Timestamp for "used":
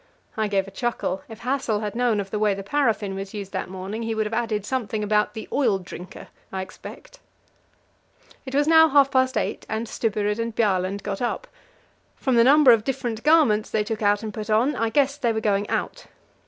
3.35-3.51